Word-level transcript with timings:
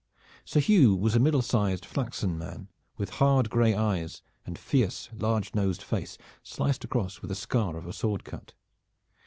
Sir 0.45 0.59
Hugh 0.59 0.95
was 0.95 1.13
a 1.13 1.19
middle 1.19 1.43
sized 1.43 1.85
flaxen 1.85 2.35
man, 2.35 2.69
with 2.97 3.11
hard 3.21 3.51
gray 3.51 3.75
eyes 3.75 4.23
and 4.47 4.57
fierce 4.57 5.09
large 5.15 5.53
nosed 5.53 5.83
face 5.83 6.17
sliced 6.41 6.83
across 6.83 7.21
with 7.21 7.29
the 7.29 7.35
scar 7.35 7.77
of 7.77 7.85
a 7.85 7.93
sword 7.93 8.23
cut. 8.23 8.53